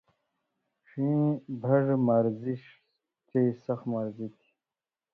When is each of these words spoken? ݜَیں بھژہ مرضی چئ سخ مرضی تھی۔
ݜَیں 0.87 1.27
بھژہ 1.61 1.95
مرضی 2.07 2.55
چئ 3.29 3.47
سخ 3.63 3.79
مرضی 3.91 4.27
تھی۔ 4.37 4.49